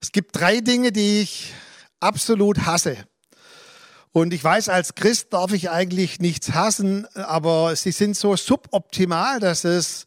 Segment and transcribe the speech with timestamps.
[0.00, 1.52] Es gibt drei Dinge, die ich
[2.00, 2.96] absolut hasse.
[4.12, 9.40] Und ich weiß, als Christ darf ich eigentlich nichts hassen, aber sie sind so suboptimal,
[9.40, 10.06] dass es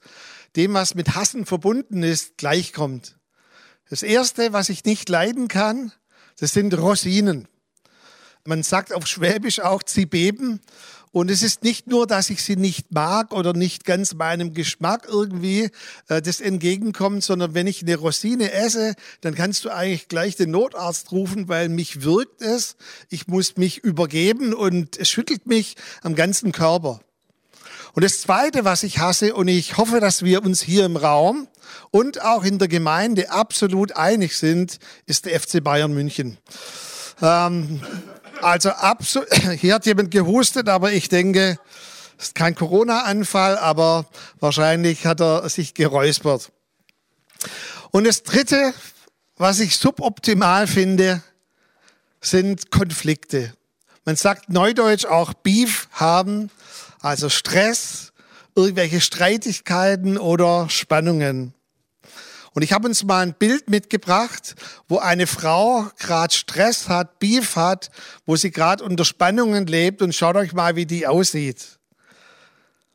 [0.56, 3.20] dem, was mit Hassen verbunden ist, gleichkommt.
[3.90, 5.92] Das Erste, was ich nicht leiden kann,
[6.40, 7.48] das sind Rosinen.
[8.46, 10.62] Man sagt auf Schwäbisch auch Zibeben.
[11.12, 15.08] Und es ist nicht nur, dass ich sie nicht mag oder nicht ganz meinem Geschmack
[15.10, 15.72] irgendwie
[16.08, 20.52] äh, das entgegenkommt, sondern wenn ich eine Rosine esse, dann kannst du eigentlich gleich den
[20.52, 22.76] Notarzt rufen, weil mich wirkt es.
[23.10, 27.00] Ich muss mich übergeben und es schüttelt mich am ganzen Körper.
[27.94, 31.48] Und das Zweite, was ich hasse, und ich hoffe, dass wir uns hier im Raum
[31.90, 36.38] und auch in der Gemeinde absolut einig sind, ist der FC Bayern München.
[37.22, 37.82] Ähm,
[38.42, 41.60] also absolut, hier hat jemand gehustet, aber ich denke,
[42.18, 44.06] es ist kein Corona-Anfall, aber
[44.40, 46.52] wahrscheinlich hat er sich geräuspert.
[47.92, 48.74] Und das Dritte,
[49.38, 51.24] was ich suboptimal finde,
[52.22, 53.54] sind Konflikte.
[54.06, 56.52] Man sagt neudeutsch auch Beef haben,
[57.00, 58.12] also Stress,
[58.56, 61.54] irgendwelche Streitigkeiten oder Spannungen.
[62.60, 64.54] Und ich habe uns mal ein Bild mitgebracht,
[64.90, 67.90] wo eine Frau gerade Stress hat, Beef hat,
[68.26, 71.80] wo sie gerade unter Spannungen lebt und schaut euch mal, wie die aussieht.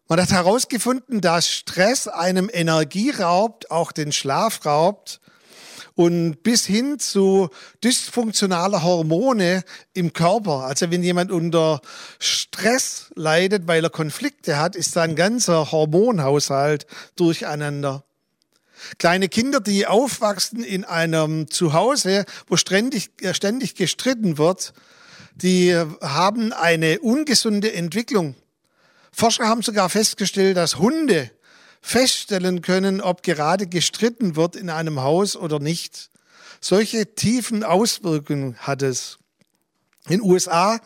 [0.07, 5.23] Man hat herausgefunden, dass Stress einem Energie raubt, auch den Schlaf raubt
[5.95, 7.49] und bis hin zu
[7.83, 10.65] dysfunktionaler Hormone im Körper.
[10.65, 11.81] Also wenn jemand unter
[12.19, 18.05] Stress leidet, weil er Konflikte hat, ist sein ganzer Hormonhaushalt durcheinander.
[18.99, 24.73] Kleine Kinder, die aufwachsen in einem Zuhause, wo ständig, äh, ständig gestritten wird,
[25.35, 28.35] die haben eine ungesunde Entwicklung.
[29.13, 31.31] Forscher haben sogar festgestellt, dass Hunde
[31.81, 36.11] feststellen können, ob gerade gestritten wird in einem Haus oder nicht.
[36.61, 39.19] Solche tiefen Auswirkungen hat es.
[40.07, 40.81] In den USA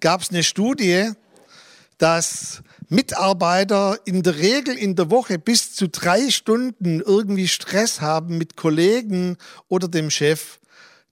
[0.00, 1.12] gab es eine Studie,
[1.98, 8.38] dass Mitarbeiter in der Regel in der Woche bis zu drei Stunden irgendwie Stress haben
[8.38, 9.36] mit Kollegen
[9.68, 10.58] oder dem Chef.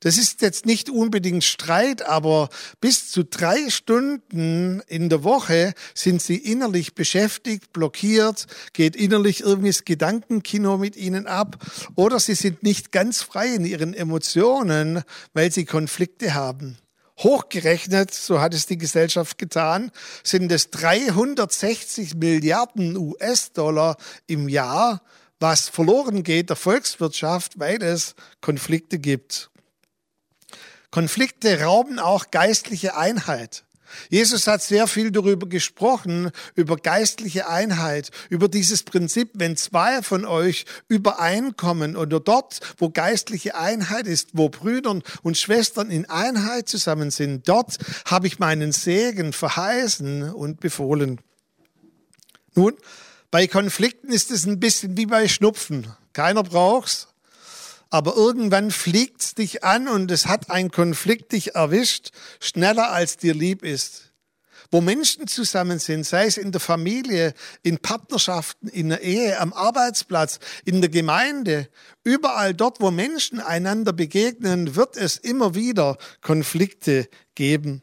[0.02, 2.48] Das ist jetzt nicht unbedingt Streit, aber
[2.80, 9.68] bis zu drei Stunden in der Woche sind sie innerlich beschäftigt, blockiert, geht innerlich irgendwie
[9.68, 11.56] das Gedankenkino mit ihnen ab
[11.94, 15.04] oder sie sind nicht ganz frei in ihren Emotionen,
[15.34, 16.78] weil sie Konflikte haben.
[17.22, 19.90] Hochgerechnet, so hat es die Gesellschaft getan,
[20.22, 23.96] sind es 360 Milliarden US-Dollar
[24.26, 25.02] im Jahr,
[25.40, 29.50] was verloren geht der Volkswirtschaft, weil es Konflikte gibt.
[30.90, 33.64] Konflikte rauben auch geistliche Einheit.
[34.10, 40.24] Jesus hat sehr viel darüber gesprochen, über geistliche Einheit, über dieses Prinzip, wenn zwei von
[40.24, 47.10] euch übereinkommen oder dort, wo geistliche Einheit ist, wo Brüder und Schwestern in Einheit zusammen
[47.10, 51.20] sind, dort habe ich meinen Segen verheißen und befohlen.
[52.54, 52.74] Nun,
[53.30, 55.86] bei Konflikten ist es ein bisschen wie bei Schnupfen.
[56.12, 57.08] Keiner braucht's,
[57.92, 62.08] aber irgendwann fliegt's dich an und es hat ein Konflikt dich erwischt,
[62.40, 64.14] schneller als dir lieb ist.
[64.70, 69.52] Wo Menschen zusammen sind, sei es in der Familie, in Partnerschaften, in der Ehe, am
[69.52, 71.68] Arbeitsplatz, in der Gemeinde,
[72.02, 77.82] überall dort, wo Menschen einander begegnen, wird es immer wieder Konflikte geben.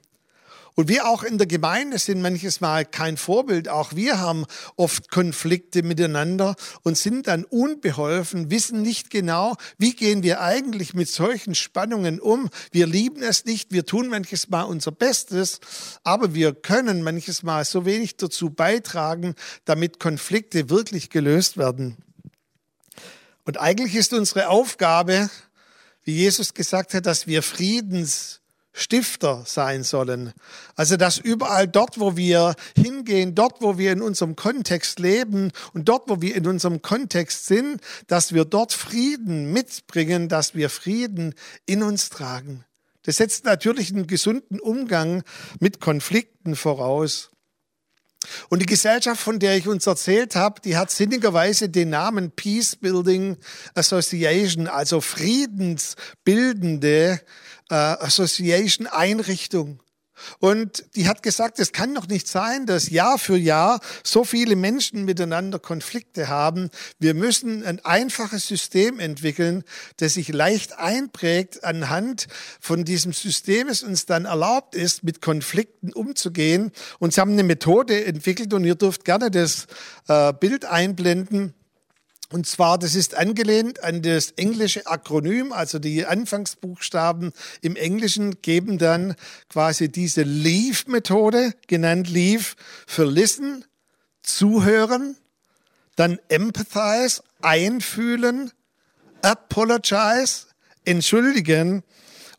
[0.80, 3.68] Und wir auch in der Gemeinde sind manches Mal kein Vorbild.
[3.68, 4.46] Auch wir haben
[4.78, 11.10] oft Konflikte miteinander und sind dann unbeholfen, wissen nicht genau, wie gehen wir eigentlich mit
[11.10, 12.50] solchen Spannungen um.
[12.72, 15.60] Wir lieben es nicht, wir tun manches Mal unser Bestes,
[16.06, 19.36] aber wir können manches Mal so wenig dazu beitragen,
[19.66, 21.98] damit Konflikte wirklich gelöst werden.
[23.44, 25.30] Und eigentlich ist unsere Aufgabe,
[26.06, 28.39] wie Jesus gesagt hat, dass wir Friedens
[28.80, 30.34] Stifter sein sollen.
[30.76, 35.90] Also dass überall dort, wo wir hingehen, dort, wo wir in unserem Kontext leben und
[35.90, 41.36] dort, wo wir in unserem Kontext sind, dass wir dort Frieden mitbringen, dass wir Frieden
[41.66, 42.66] in uns tragen.
[43.04, 45.24] Das setzt natürlich einen gesunden Umgang
[45.60, 47.30] mit Konflikten voraus.
[48.50, 52.76] Und die Gesellschaft, von der ich uns erzählt habe, die hat sinnigerweise den Namen Peace
[52.76, 53.38] Building
[53.76, 57.22] Association, also friedensbildende
[57.70, 59.82] äh, Association Einrichtung.
[60.40, 64.56] Und die hat gesagt, es kann doch nicht sein, dass Jahr für Jahr so viele
[64.56, 66.70] Menschen miteinander Konflikte haben.
[67.00, 69.64] Wir müssen ein einfaches System entwickeln,
[69.98, 72.28] das sich leicht einprägt anhand
[72.60, 76.72] von diesem System, es uns dann erlaubt ist, mit Konflikten umzugehen.
[77.00, 79.68] Und sie haben eine Methode entwickelt und ihr dürft gerne das
[80.08, 81.54] äh, Bild einblenden
[82.32, 87.32] Und zwar, das ist angelehnt an das englische Akronym, also die Anfangsbuchstaben
[87.62, 89.16] im Englischen geben dann
[89.50, 92.54] quasi diese Leave-Methode, genannt Leave,
[92.86, 93.66] für Listen,
[94.22, 95.18] Zuhören,
[95.96, 98.52] dann Empathize, Einfühlen,
[99.24, 100.46] Apologize,
[100.86, 101.84] Entschuldigen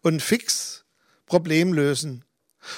[0.02, 0.84] und Fix,
[1.26, 2.24] Problem lösen.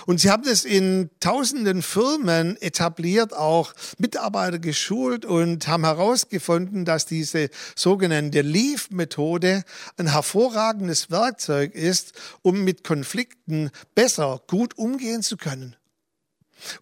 [0.07, 7.07] Und sie haben das in tausenden Firmen etabliert, auch Mitarbeiter geschult und haben herausgefunden, dass
[7.07, 9.65] diese sogenannte Leave-Methode
[9.97, 12.13] ein hervorragendes Werkzeug ist,
[12.43, 15.77] um mit Konflikten besser, gut umgehen zu können.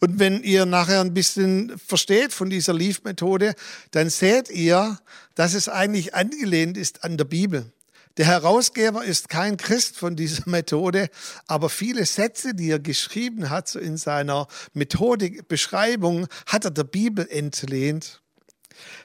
[0.00, 3.54] Und wenn ihr nachher ein bisschen versteht von dieser Leave-Methode,
[3.90, 4.98] dann seht ihr,
[5.34, 7.72] dass es eigentlich angelehnt ist an der Bibel.
[8.16, 11.08] Der Herausgeber ist kein Christ von dieser Methode,
[11.46, 17.26] aber viele Sätze, die er geschrieben hat, so in seiner Methodikbeschreibung, hat er der Bibel
[17.28, 18.20] entlehnt.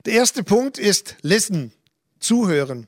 [0.06, 1.74] Der erste Punkt ist Listen,
[2.20, 2.88] zuhören.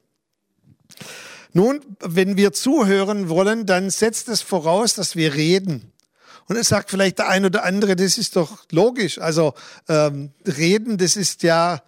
[1.53, 5.91] Nun, wenn wir zuhören wollen, dann setzt es voraus, dass wir reden.
[6.47, 9.19] Und es sagt vielleicht der ein oder andere, das ist doch logisch.
[9.19, 9.53] Also
[9.89, 11.81] ähm, reden, das ist ja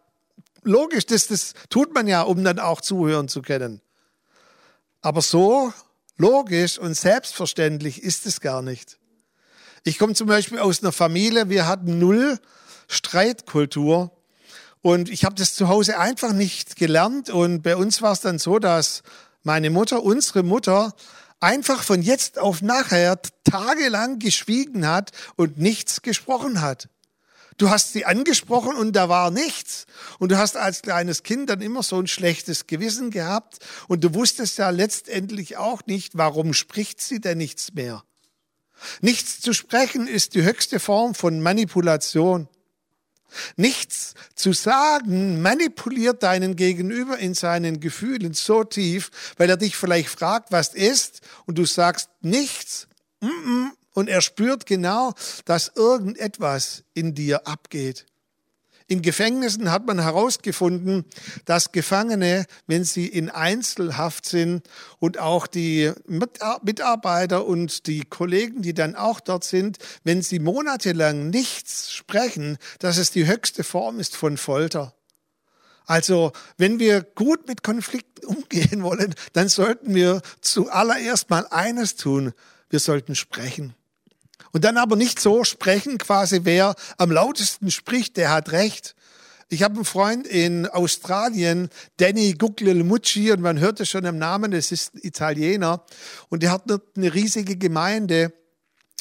[0.64, 3.82] logisch, das, das tut man ja, um dann auch zuhören zu können.
[5.02, 5.74] Aber so
[6.18, 8.98] logisch und selbstverständlich ist es gar nicht.
[9.84, 12.40] Ich komme zum Beispiel aus einer Familie, wir hatten null
[12.88, 14.12] Streitkultur.
[14.82, 17.30] Und ich habe das zu Hause einfach nicht gelernt.
[17.30, 19.04] Und bei uns war es dann so, dass
[19.44, 20.94] meine Mutter, unsere Mutter,
[21.40, 26.90] einfach von jetzt auf nachher tagelang geschwiegen hat und nichts gesprochen hat.
[27.60, 29.86] Du hast sie angesprochen und da war nichts.
[30.18, 33.60] Und du hast als kleines Kind dann immer so ein schlechtes Gewissen gehabt
[33.90, 38.04] und du wusstest ja letztendlich auch nicht, warum spricht sie denn nichts mehr.
[39.02, 42.48] Nichts zu sprechen ist die höchste Form von Manipulation.
[43.58, 50.10] Nichts zu sagen manipuliert deinen Gegenüber in seinen Gefühlen so tief, weil er dich vielleicht
[50.10, 52.88] fragt, was ist, und du sagst nichts.
[53.20, 55.14] Mm -mm, und er spürt genau,
[55.44, 58.06] dass irgendetwas in dir abgeht.
[58.88, 61.06] In Gefängnissen hat man herausgefunden,
[61.46, 64.68] dass Gefangene, wenn sie in Einzelhaft sind
[64.98, 71.30] und auch die Mitarbeiter und die Kollegen, die dann auch dort sind, wenn sie monatelang
[71.30, 74.96] nichts sprechen, dass es die höchste Form ist von Folter.
[75.86, 82.34] Also, wenn wir gut mit Konflikten umgehen wollen, dann sollten wir zuallererst mal eines tun.
[82.70, 83.76] Wir sollten sprechen.
[84.52, 88.96] Und dann aber nicht so sprechen, quasi wer am lautesten spricht, der hat recht.
[89.52, 94.54] Ich habe einen Freund in Australien, Danny Guglielmucci, und man hört es schon im Namen,
[94.54, 95.84] es ist ein Italiener,
[96.30, 98.32] und der hat eine riesige Gemeinde.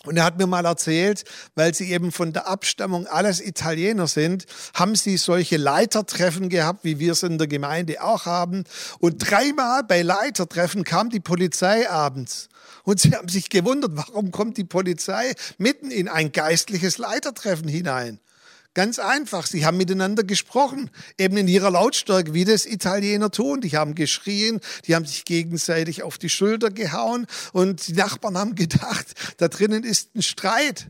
[0.05, 1.25] Und er hat mir mal erzählt,
[1.57, 7.01] weil sie eben von der Abstammung alles Italiener sind, haben sie solche Leitertreffen gehabt, wie
[7.01, 8.65] wir es in der Gemeinde auch haben.
[9.01, 12.49] Und dreimal bei Leitertreffen kam die Polizei abends.
[12.89, 18.19] Und sie haben sich gewundert, warum kommt die Polizei mitten in ein geistliches Leitertreffen hinein?
[18.73, 20.89] Ganz einfach, sie haben miteinander gesprochen,
[21.19, 23.61] eben in ihrer Lautstärke, wie das Italiener tun.
[23.61, 28.55] Die haben geschrien, die haben sich gegenseitig auf die Schulter gehauen und die Nachbarn haben
[28.55, 30.89] gedacht, da drinnen ist ein Streit.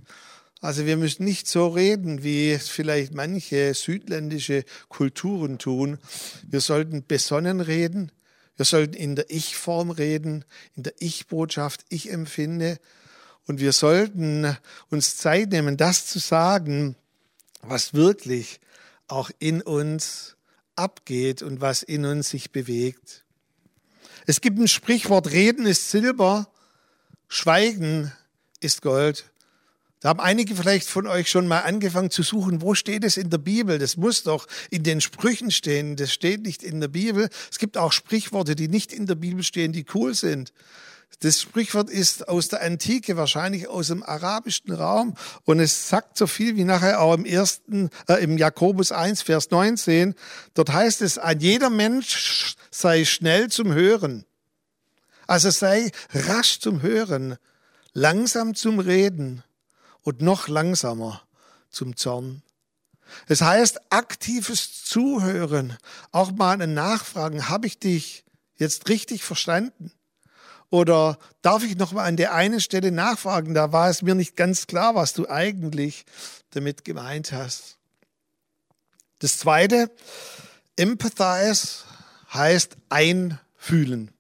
[0.61, 5.99] Also wir müssen nicht so reden, wie es vielleicht manche südländische Kulturen tun.
[6.49, 8.13] Wir sollten besonnen reden,
[8.59, 10.45] wir sollten in der Ich-Form reden,
[10.75, 12.81] in der Ich-Botschaft, ich empfinde.
[13.47, 14.57] Und wir sollten
[14.91, 16.97] uns Zeit nehmen, das zu sagen,
[17.63, 18.59] was wirklich
[19.07, 20.37] auch in uns
[20.75, 23.25] abgeht und was in uns sich bewegt.
[24.27, 26.51] Es gibt ein Sprichwort, Reden ist Silber,
[27.29, 28.13] Schweigen
[28.59, 29.31] ist Gold.
[30.01, 33.31] Da haben einige vielleicht von euch schon mal angefangen zu suchen, wo steht es in
[33.31, 33.79] der Bibel?
[33.79, 35.97] Das muss doch in den Sprüchen stehen.
[35.97, 37.29] Das steht nicht in der Bibel.
[37.51, 40.53] Es gibt auch Sprichworte, die nicht in der Bibel stehen, die cool sind.
[41.21, 45.15] Das Sprichwort ist aus der Antike, wahrscheinlich aus dem arabischen Raum.
[45.45, 49.51] Und es sagt so viel wie nachher auch im ersten, äh, im Jakobus 1, Vers
[49.51, 50.15] 19.
[50.55, 54.27] Dort heißt es, ein jeder Mensch sei schnell zum Hören.
[55.27, 57.37] Also sei rasch zum Hören,
[57.95, 59.43] langsam zum Reden
[60.09, 61.21] und noch langsamer
[61.69, 62.43] zum Zorn.
[63.27, 65.77] Es heißt aktives Zuhören,
[66.13, 68.25] auch mal ein Nachfragen, habe ich dich
[68.57, 69.93] jetzt richtig verstanden?
[70.71, 73.53] Oder darf ich noch mal an der einen Stelle nachfragen?
[73.53, 76.07] Da war es mir nicht ganz klar, was du eigentlich
[76.53, 77.77] damit gemeint hast.
[79.19, 79.91] Das zweite,
[80.77, 81.85] empathize
[82.33, 84.11] heißt einfühlen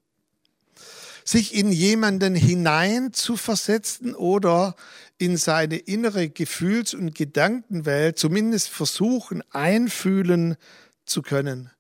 [1.29, 4.75] sich in jemanden hinein zu versetzen oder
[5.19, 10.57] in seine innere Gefühls- und Gedankenwelt zumindest versuchen, einfühlen
[11.05, 11.71] zu können.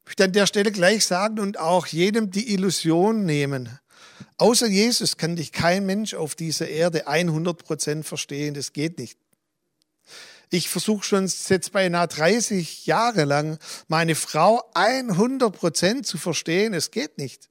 [0.00, 3.78] Ich möchte an der Stelle gleich sagen und auch jedem die Illusion nehmen.
[4.36, 8.54] Außer Jesus kann dich kein Mensch auf dieser Erde 100 Prozent verstehen.
[8.54, 9.18] Das geht nicht.
[10.50, 13.58] Ich versuche schon jetzt beinahe 30 Jahre lang,
[13.88, 16.74] meine Frau 100 Prozent zu verstehen.
[16.74, 17.48] Es geht nicht.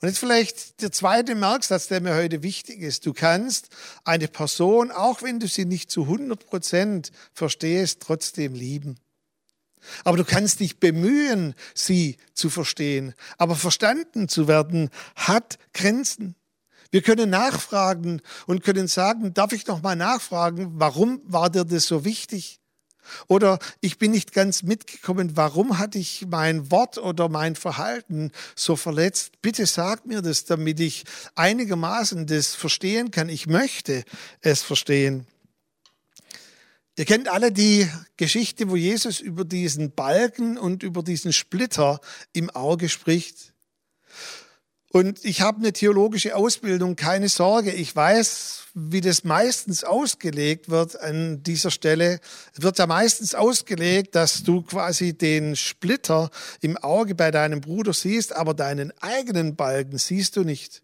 [0.00, 3.06] Und jetzt vielleicht der zweite Merksatz, der mir heute wichtig ist.
[3.06, 3.70] Du kannst
[4.04, 8.98] eine Person, auch wenn du sie nicht zu 100 Prozent verstehst, trotzdem lieben.
[10.04, 13.14] Aber du kannst dich bemühen, sie zu verstehen.
[13.38, 16.34] Aber verstanden zu werden hat Grenzen.
[16.90, 21.86] Wir können nachfragen und können sagen, darf ich noch mal nachfragen, warum war dir das
[21.86, 22.60] so wichtig?
[23.26, 28.76] Oder ich bin nicht ganz mitgekommen, warum hatte ich mein Wort oder mein Verhalten so
[28.76, 29.40] verletzt?
[29.42, 33.28] Bitte sag mir das, damit ich einigermaßen das verstehen kann.
[33.28, 34.04] Ich möchte
[34.40, 35.26] es verstehen.
[36.98, 42.00] Ihr kennt alle die Geschichte, wo Jesus über diesen Balken und über diesen Splitter
[42.32, 43.52] im Auge spricht.
[44.92, 47.72] Und ich habe eine theologische Ausbildung, keine Sorge.
[47.72, 52.20] Ich weiß, wie das meistens ausgelegt wird an dieser Stelle.
[52.54, 57.92] Es wird ja meistens ausgelegt, dass du quasi den Splitter im Auge bei deinem Bruder
[57.92, 60.82] siehst, aber deinen eigenen Balken siehst du nicht.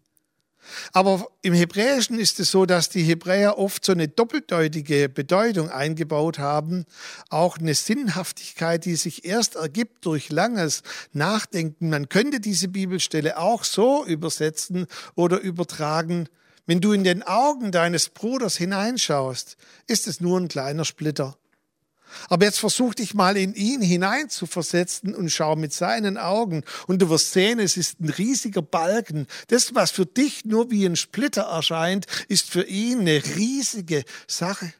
[0.91, 6.39] Aber im Hebräischen ist es so, dass die Hebräer oft so eine doppeldeutige Bedeutung eingebaut
[6.39, 6.85] haben,
[7.29, 11.89] auch eine Sinnhaftigkeit, die sich erst ergibt durch langes Nachdenken.
[11.89, 16.27] Man könnte diese Bibelstelle auch so übersetzen oder übertragen.
[16.65, 21.37] Wenn du in den Augen deines Bruders hineinschaust, ist es nur ein kleiner Splitter.
[22.29, 26.63] Aber jetzt versuch dich mal in ihn hineinzuversetzen und schau mit seinen Augen.
[26.87, 29.27] Und du wirst sehen, es ist ein riesiger Balken.
[29.47, 34.73] Das, was für dich nur wie ein Splitter erscheint, ist für ihn eine riesige Sache.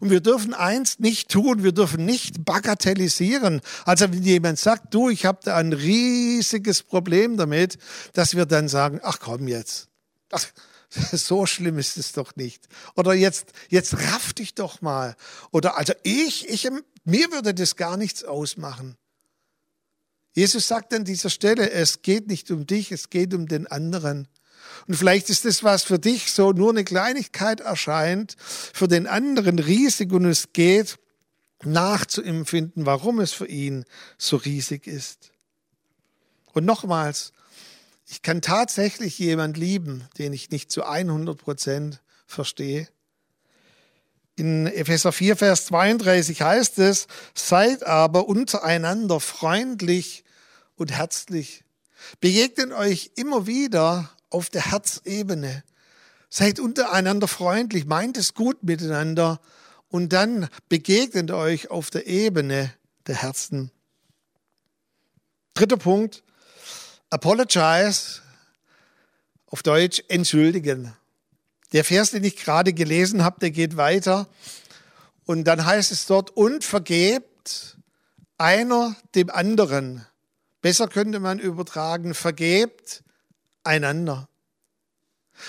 [0.00, 3.60] Und wir dürfen eins nicht tun, wir dürfen nicht bagatellisieren.
[3.84, 7.78] Also wenn jemand sagt, du, ich habe da ein riesiges Problem damit,
[8.14, 9.88] dass wir dann sagen, ach komm jetzt.
[10.30, 10.44] Ach,
[11.12, 12.68] so schlimm ist es doch nicht.
[12.96, 15.16] Oder jetzt, jetzt raff dich doch mal.
[15.50, 16.68] Oder also ich, ich,
[17.04, 18.96] mir würde das gar nichts ausmachen.
[20.34, 24.28] Jesus sagt an dieser Stelle, es geht nicht um dich, es geht um den anderen.
[24.88, 29.58] Und vielleicht ist das, was für dich so nur eine Kleinigkeit erscheint, für den anderen
[29.58, 30.98] riesig und es geht
[31.62, 33.84] nachzuempfinden, warum es für ihn
[34.18, 35.30] so riesig ist.
[36.52, 37.32] Und nochmals,
[38.06, 42.88] ich kann tatsächlich jemand lieben, den ich nicht zu 100 Prozent verstehe.
[44.36, 50.24] In Epheser 4, Vers 32 heißt es, seid aber untereinander freundlich
[50.74, 51.64] und herzlich.
[52.20, 55.62] Begegnet euch immer wieder auf der Herzebene.
[56.28, 59.40] Seid untereinander freundlich, meint es gut miteinander
[59.88, 62.74] und dann begegnet euch auf der Ebene
[63.06, 63.70] der Herzen.
[65.54, 66.24] Dritter Punkt,
[67.10, 68.20] Apologize,
[69.46, 70.94] auf Deutsch entschuldigen.
[71.72, 74.28] Der Vers, den ich gerade gelesen habe, der geht weiter.
[75.26, 77.76] Und dann heißt es dort, und vergebt
[78.36, 80.04] einer dem anderen.
[80.60, 83.04] Besser könnte man übertragen, vergebt
[83.62, 84.28] einander.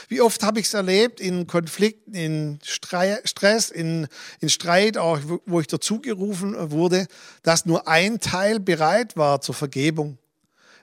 [0.07, 4.07] Wie oft habe ich es erlebt in Konflikten, in Stress, in,
[4.39, 7.07] in Streit, auch wo ich dazugerufen wurde,
[7.43, 10.17] dass nur ein Teil bereit war zur Vergebung.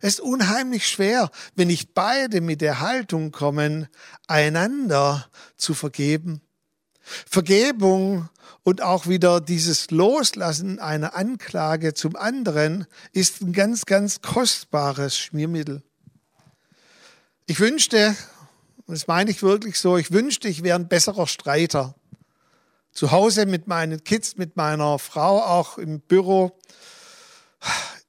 [0.04, 3.86] Es ist unheimlich schwer, wenn nicht beide mit der Haltung kommen,
[4.26, 6.40] einander zu vergeben.
[7.00, 8.28] Vergebung
[8.64, 15.84] und auch wieder dieses Loslassen einer Anklage zum anderen ist ein ganz, ganz kostbares Schmiermittel.
[17.46, 18.16] Ich wünschte,
[18.88, 21.94] das meine ich wirklich so, ich wünschte, ich wäre ein besserer Streiter.
[22.90, 26.58] Zu Hause mit meinen Kids, mit meiner Frau, auch im Büro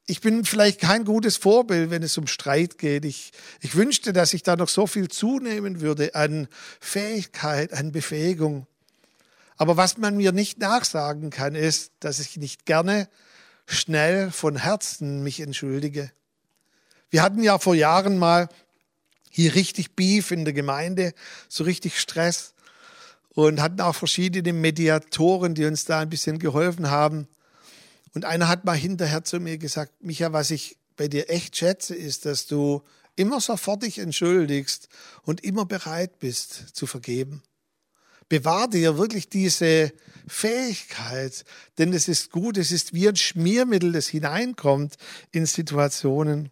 [0.06, 3.06] ich bin vielleicht kein gutes Vorbild, wenn es um Streit geht.
[3.06, 3.32] Ich,
[3.62, 6.48] ich wünschte, dass ich da noch so viel zunehmen würde an
[6.82, 8.68] Fähigkeit, an Befähigung.
[9.56, 13.08] Aber was man mir nicht nachsagen kann, ist, dass ich nicht gerne
[13.66, 16.12] schnell von Herzen mich entschuldige.
[17.10, 18.50] Wir hatten ja vor Jahren mal
[19.30, 21.14] hier richtig Beef in der Gemeinde,
[21.48, 22.54] so richtig Stress
[23.30, 27.28] und hatten auch verschiedene Mediatoren, die uns da ein bisschen geholfen haben.
[28.14, 31.96] Und einer hat mal hinterher zu mir gesagt, Micha, was ich bei dir echt schätze,
[31.96, 32.84] ist, dass du
[33.16, 34.88] immer sofort dich entschuldigst
[35.24, 37.42] und immer bereit bist zu vergeben.
[38.30, 39.92] Bewahr dir wirklich diese
[40.28, 41.44] Fähigkeit,
[41.78, 44.96] denn es ist gut, es ist wie ein Schmiermittel, das hineinkommt
[45.32, 46.50] in Situationen.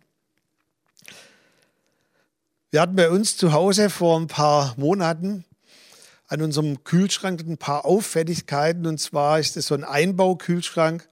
[2.71, 5.45] Wir hatten bei uns zu Hause vor ein paar Monaten
[6.27, 8.87] an unserem Kühlschrank ein paar Auffälligkeiten.
[8.87, 11.09] Und zwar ist es so ein Einbaukühlschrank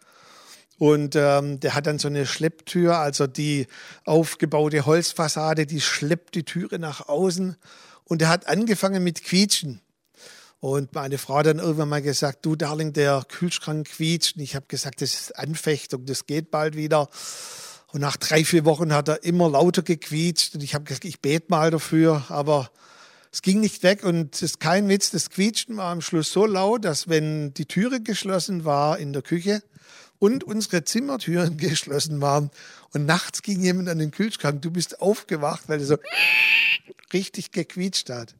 [0.79, 3.67] Und ähm, der hat dann so eine Schlepptür, also die
[4.05, 7.57] aufgebaute Holzfassade, die schleppt die Türe nach außen.
[8.05, 9.81] Und er hat angefangen mit Quietschen.
[10.61, 14.37] Und meine Frau hat dann irgendwann mal gesagt, du Darling, der Kühlschrank quietscht.
[14.37, 17.09] Und ich habe gesagt, das ist Anfechtung, das geht bald wieder.
[17.91, 20.55] Und nach drei, vier Wochen hat er immer lauter gequietscht.
[20.55, 22.23] Und ich habe gesagt, ich bete mal dafür.
[22.29, 22.71] Aber
[23.33, 24.05] es ging nicht weg.
[24.05, 27.65] Und es ist kein Witz, das Quietschen war am Schluss so laut, dass wenn die
[27.65, 29.61] Türe geschlossen war in der Küche
[30.19, 32.51] und unsere Zimmertüren geschlossen waren
[32.93, 35.97] und nachts ging jemand an den Kühlschrank, du bist aufgewacht, weil er so
[37.13, 38.35] richtig gequietscht hat.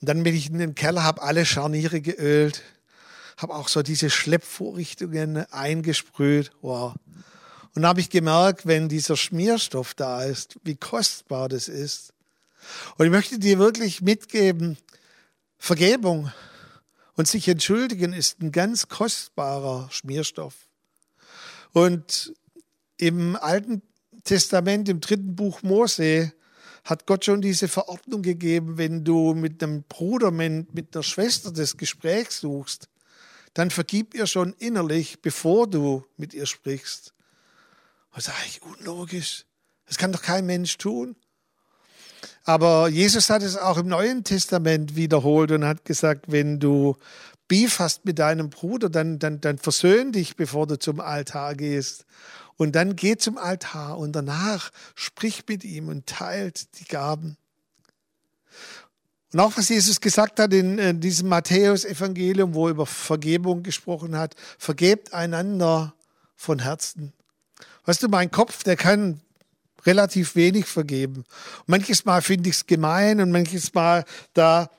[0.00, 2.62] Und dann bin ich in den Keller, habe alle Scharniere geölt,
[3.36, 6.50] habe auch so diese Schleppvorrichtungen eingesprüht.
[6.60, 6.94] Wow.
[7.74, 12.12] Und habe ich gemerkt, wenn dieser Schmierstoff da ist, wie kostbar das ist.
[12.96, 14.76] Und ich möchte dir wirklich mitgeben,
[15.58, 16.32] Vergebung
[17.16, 20.54] und sich entschuldigen ist ein ganz kostbarer Schmierstoff.
[21.72, 22.34] Und
[22.96, 23.82] im Alten
[24.24, 26.32] Testament, im dritten Buch Mose,
[26.84, 31.76] hat Gott schon diese Verordnung gegeben, wenn du mit einem Bruder, mit einer Schwester das
[31.76, 32.88] Gespräch suchst,
[33.54, 37.14] dann vergib ihr schon innerlich, bevor du mit ihr sprichst.
[38.14, 39.44] Das ist eigentlich unlogisch.
[39.86, 41.16] Das kann doch kein Mensch tun.
[42.44, 46.96] Aber Jesus hat es auch im Neuen Testament wiederholt und hat gesagt, wenn du
[47.46, 52.06] Beef hast mit deinem Bruder, dann, dann, dann versöhn dich, bevor du zum Altar gehst.
[52.56, 57.36] Und dann geh zum Altar und danach sprich mit ihm und teilt die Gaben.
[59.32, 64.16] Und auch was Jesus gesagt hat in, in diesem Matthäus-Evangelium, wo er über Vergebung gesprochen
[64.16, 65.94] hat, vergebt einander
[66.36, 67.12] von Herzen.
[67.84, 69.20] Weißt du, mein Kopf, der kann
[69.84, 71.24] relativ wenig vergeben.
[71.66, 74.70] Manches Mal finde ich es gemein und manches Mal da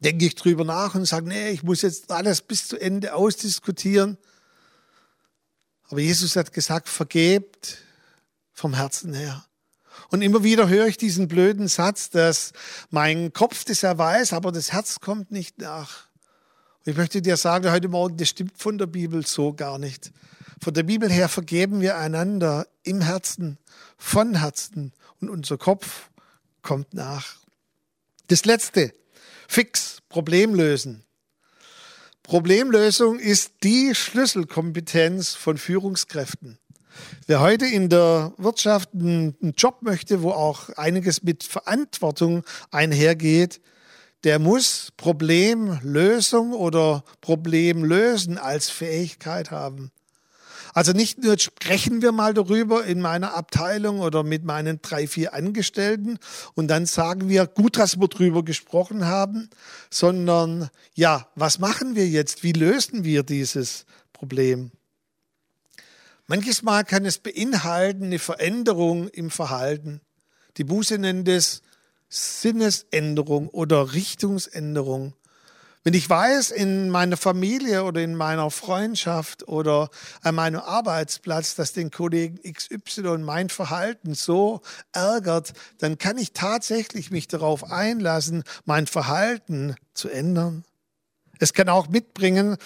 [0.00, 4.16] denke ich drüber nach und sage, nee, ich muss jetzt alles bis zu Ende ausdiskutieren.
[5.88, 7.78] Aber Jesus hat gesagt, vergebt
[8.52, 9.44] vom Herzen her.
[10.10, 12.52] Und immer wieder höre ich diesen blöden Satz, dass
[12.90, 16.07] mein Kopf das ja weiß, aber das Herz kommt nicht nach.
[16.88, 20.10] Ich möchte dir sagen, heute Morgen, das stimmt von der Bibel so gar nicht.
[20.58, 23.58] Von der Bibel her vergeben wir einander im Herzen,
[23.98, 26.08] von Herzen und unser Kopf
[26.62, 27.36] kommt nach.
[28.28, 28.94] Das letzte,
[29.48, 31.04] fix, Problem lösen.
[32.22, 36.58] Problemlösung ist die Schlüsselkompetenz von Führungskräften.
[37.26, 43.60] Wer heute in der Wirtschaft einen Job möchte, wo auch einiges mit Verantwortung einhergeht,
[44.24, 49.92] der muss Problemlösung oder Problemlösen als Fähigkeit haben.
[50.74, 55.34] Also nicht nur sprechen wir mal darüber in meiner Abteilung oder mit meinen drei, vier
[55.34, 56.18] Angestellten
[56.54, 59.48] und dann sagen wir, gut, dass wir darüber gesprochen haben,
[59.90, 62.42] sondern ja, was machen wir jetzt?
[62.42, 64.70] Wie lösen wir dieses Problem?
[66.26, 70.02] Manches Mal kann es beinhalten eine Veränderung im Verhalten.
[70.58, 71.62] Die Buße nennt es
[72.08, 75.14] Sinnesänderung oder Richtungsänderung.
[75.84, 79.88] Wenn ich weiß, in meiner Familie oder in meiner Freundschaft oder
[80.22, 84.60] an meinem Arbeitsplatz, dass den Kollegen XY mein Verhalten so
[84.92, 90.64] ärgert, dann kann ich tatsächlich mich darauf einlassen, mein Verhalten zu ändern.
[91.38, 92.56] Es kann auch mitbringen,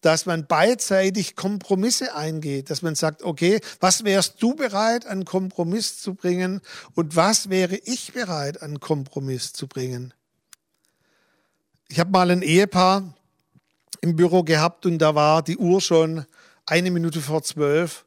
[0.00, 6.00] dass man beidseitig Kompromisse eingeht, dass man sagt, okay, was wärst du bereit, an Kompromiss
[6.00, 6.60] zu bringen
[6.94, 10.14] und was wäre ich bereit, an Kompromiss zu bringen?
[11.88, 13.14] Ich habe mal ein Ehepaar
[14.00, 16.24] im Büro gehabt und da war die Uhr schon
[16.66, 18.04] eine Minute vor zwölf.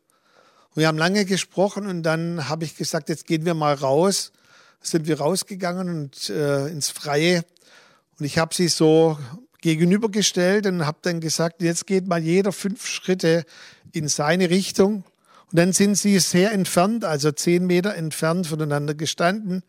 [0.70, 4.32] Und wir haben lange gesprochen und dann habe ich gesagt, jetzt gehen wir mal raus.
[4.80, 7.44] Sind wir rausgegangen und äh, ins Freie.
[8.20, 9.18] Und ich habe sie so
[9.62, 13.46] gegenübergestellt und habe dann gesagt, jetzt geht mal jeder fünf Schritte
[13.92, 15.04] in seine Richtung.
[15.52, 19.64] Und dann sind sie sehr entfernt, also zehn Meter entfernt voneinander gestanden.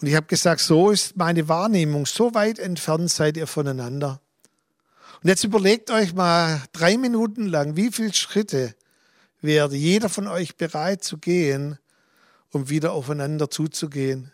[0.00, 4.20] Und ich habe gesagt, so ist meine Wahrnehmung, so weit entfernt seid ihr voneinander.
[5.22, 8.74] Und jetzt überlegt euch mal drei Minuten lang, wie viele Schritte
[9.40, 11.78] wäre jeder von euch bereit zu gehen,
[12.50, 14.32] um wieder aufeinander zuzugehen.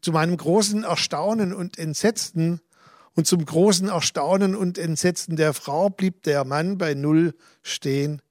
[0.00, 2.60] Zu meinem großen Erstaunen und Entsetzen
[3.14, 8.22] und zum großen Erstaunen und Entsetzen der Frau blieb der Mann bei Null stehen,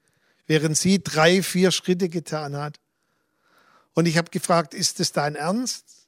[0.48, 2.80] während sie drei, vier Schritte getan hat.
[3.94, 6.08] Und ich habe gefragt, ist es dein Ernst?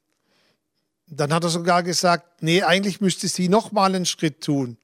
[1.07, 4.77] Dann hat er sogar gesagt, nee, eigentlich müsste sie noch mal einen Schritt tun.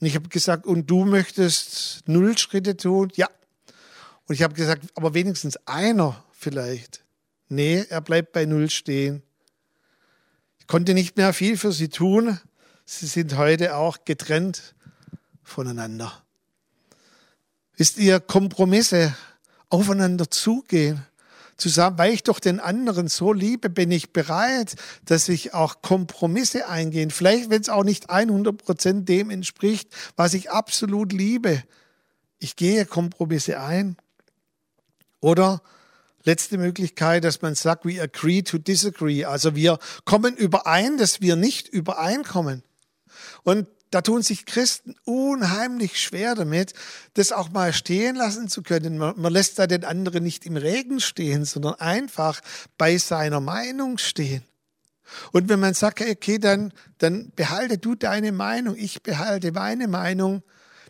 [0.00, 3.10] Und ich habe gesagt, und du möchtest null Schritte tun?
[3.16, 3.28] Ja.
[4.26, 7.04] Und ich habe gesagt, aber wenigstens einer vielleicht.
[7.48, 9.22] Nee, er bleibt bei null stehen.
[10.58, 12.40] Ich konnte nicht mehr viel für sie tun.
[12.88, 14.76] Sie sind heute auch getrennt
[15.42, 16.22] voneinander.
[17.76, 19.12] Wisst ihr, Kompromisse
[19.68, 21.04] aufeinander zugehen,
[21.56, 26.68] zusammen, weil ich doch den anderen so liebe, bin ich bereit, dass ich auch Kompromisse
[26.68, 27.10] eingehen.
[27.10, 31.64] Vielleicht, wenn es auch nicht 100 Prozent dem entspricht, was ich absolut liebe.
[32.38, 33.96] Ich gehe Kompromisse ein.
[35.20, 35.60] Oder
[36.22, 39.24] letzte Möglichkeit, dass man sagt, we agree to disagree.
[39.24, 42.62] Also wir kommen überein, dass wir nicht übereinkommen.
[43.46, 46.74] Und da tun sich Christen unheimlich schwer damit,
[47.14, 48.98] das auch mal stehen lassen zu können.
[48.98, 52.40] Man, man lässt da den anderen nicht im Regen stehen, sondern einfach
[52.76, 54.42] bei seiner Meinung stehen.
[55.30, 60.42] Und wenn man sagt, okay, dann, dann behalte du deine Meinung, ich behalte meine Meinung,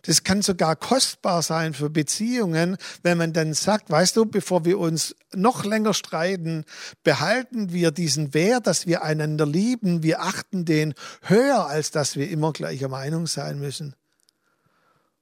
[0.06, 4.78] das kann sogar kostbar sein für Beziehungen, wenn man dann sagt, weißt du, bevor wir
[4.78, 6.64] uns noch länger streiten,
[7.02, 12.30] behalten wir diesen Wert, dass wir einander lieben, wir achten den höher, als dass wir
[12.30, 13.94] immer gleicher Meinung sein müssen.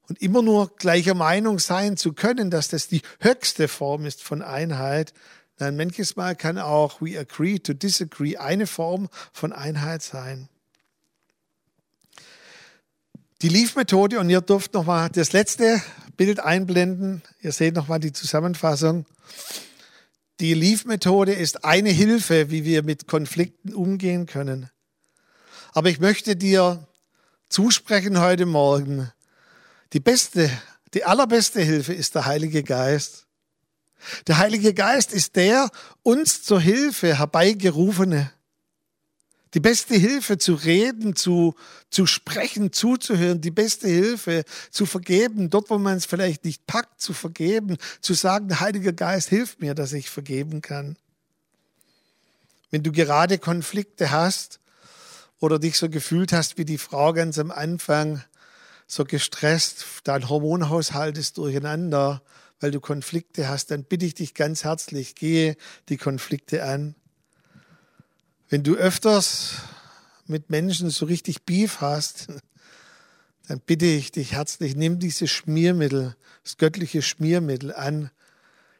[0.07, 4.43] Und immer nur gleicher Meinung sein zu können, dass das die höchste Form ist von
[4.43, 5.13] Einheit,
[5.57, 10.49] dann manches Mal kann auch we agree to disagree eine Form von Einheit sein.
[13.41, 15.81] Die Leaf-Methode, und ihr dürft nochmal das letzte
[16.15, 17.21] Bild einblenden.
[17.41, 19.05] Ihr seht nochmal die Zusammenfassung.
[20.39, 24.69] Die Leaf-Methode ist eine Hilfe, wie wir mit Konflikten umgehen können.
[25.73, 26.87] Aber ich möchte dir
[27.49, 29.11] zusprechen heute Morgen,
[29.91, 30.49] die beste,
[30.93, 33.27] die allerbeste Hilfe ist der Heilige Geist.
[34.27, 35.69] Der Heilige Geist ist der
[36.03, 38.31] uns zur Hilfe herbeigerufene.
[39.55, 41.55] Die beste Hilfe zu reden, zu,
[41.89, 46.99] zu sprechen, zuzuhören, die beste Hilfe zu vergeben, dort wo man es vielleicht nicht packt,
[46.99, 50.97] zu vergeben, zu sagen, Heiliger Geist, hilf mir, dass ich vergeben kann.
[52.69, 54.59] Wenn du gerade Konflikte hast
[55.39, 58.21] oder dich so gefühlt hast wie die Frau ganz am Anfang,
[58.87, 62.21] so gestresst, dein Hormonhaushalt ist durcheinander,
[62.59, 65.55] weil du Konflikte hast, dann bitte ich dich ganz herzlich, gehe
[65.87, 66.95] die Konflikte an.
[68.47, 69.55] Wenn du öfters
[70.27, 72.27] mit Menschen so richtig Beef hast,
[73.47, 78.11] dann bitte ich dich herzlich, nimm dieses Schmiermittel, das göttliche Schmiermittel an,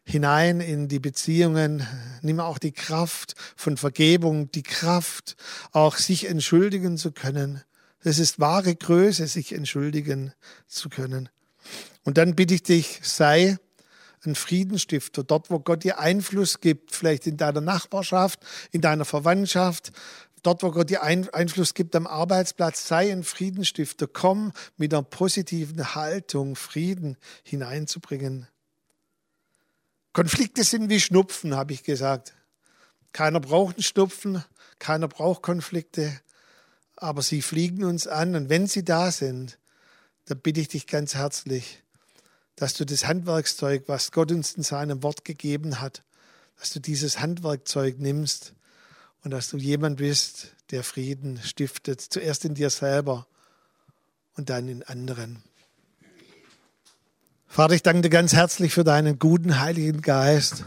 [0.03, 1.85] hinein in die Beziehungen.
[2.21, 5.35] Nimm auch die Kraft von Vergebung, die Kraft,
[5.71, 7.63] auch sich entschuldigen zu können.
[8.03, 10.31] Das ist wahre Größe, sich entschuldigen
[10.67, 11.27] zu können.
[12.03, 13.57] Und dann bitte ich dich, sei
[14.25, 18.39] ein Friedensstifter, dort, wo Gott dir Einfluss gibt, vielleicht in deiner Nachbarschaft,
[18.71, 19.91] in deiner Verwandtschaft,
[20.43, 24.07] dort, wo Gott dir Einfluss gibt am Arbeitsplatz, sei ein Friedensstifter.
[24.07, 28.47] Komm mit einer positiven Haltung, Frieden hineinzubringen.
[30.13, 32.33] Konflikte sind wie Schnupfen, habe ich gesagt.
[33.11, 34.43] Keiner braucht einen Schnupfen,
[34.79, 36.19] keiner braucht Konflikte,
[36.95, 39.57] aber sie fliegen uns an und wenn sie da sind,
[40.25, 41.83] dann bitte ich dich ganz herzlich,
[42.55, 46.03] dass du das Handwerkszeug, was Gott uns in seinem Wort gegeben hat,
[46.59, 48.53] dass du dieses Handwerkzeug nimmst
[49.23, 53.27] und dass du jemand bist, der Frieden stiftet, zuerst in dir selber
[54.35, 55.43] und dann in anderen.
[57.47, 60.65] Vater, ich danke dir ganz herzlich für deinen guten Heiligen Geist,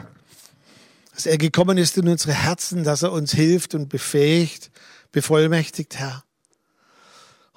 [1.14, 4.70] dass er gekommen ist in unsere Herzen, dass er uns hilft und befähigt,
[5.12, 6.22] bevollmächtigt, Herr.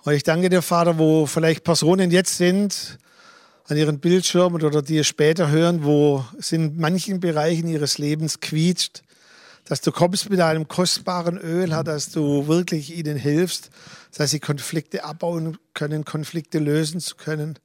[0.04, 2.98] Und ich danke dir, Vater, wo vielleicht Personen jetzt sind,
[3.72, 9.02] an ihren Bildschirmen oder die später hören, wo es in manchen Bereichen ihres Lebens quietscht,
[9.64, 13.70] dass du kommst mit einem kostbaren Öl, dass du wirklich ihnen hilfst,
[14.18, 17.60] dass sie Konflikte abbauen können, Konflikte lösen zu können.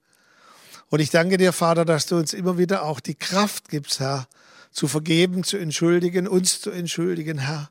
[0.90, 4.28] Und ich danke dir, Vater, dass du uns immer wieder auch die Kraft gibst, Herr,
[4.70, 7.68] zu vergeben, zu entschuldigen, uns zu entschuldigen, Herr,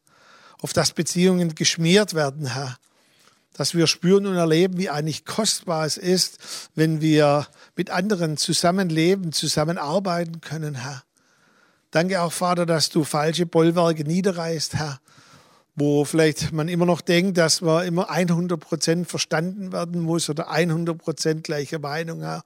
[0.60, 2.76] auf dass Beziehungen geschmiert werden, Herr,
[3.56, 9.32] dass wir spüren und erleben, wie eigentlich kostbar es ist, wenn wir mit anderen zusammenleben,
[9.32, 11.04] zusammenarbeiten können, Herr.
[11.92, 15.00] Danke auch, Vater, dass du falsche Bollwerke niederreißt, Herr,
[15.76, 20.50] wo vielleicht man immer noch denkt, dass man immer 100 Prozent verstanden werden muss oder
[20.50, 22.44] 100 Prozent gleicher Meinung, Herr.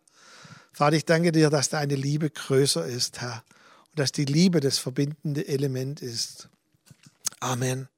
[0.72, 3.44] Vater, ich danke dir, dass deine Liebe größer ist, Herr,
[3.90, 6.50] und dass die Liebe das verbindende Element ist.
[7.40, 7.90] Amen.